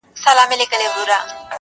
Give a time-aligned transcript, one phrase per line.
[0.23, 1.19] بیا هم ته نه وې لالا-